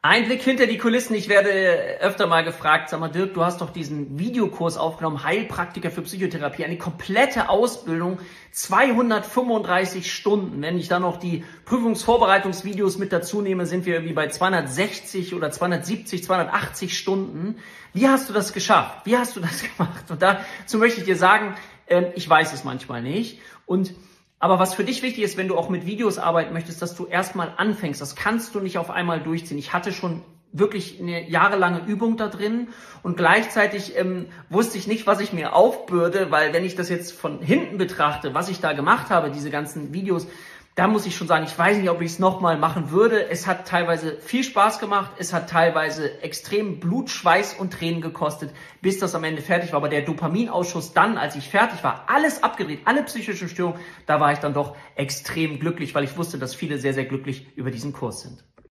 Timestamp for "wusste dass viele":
56.16-56.78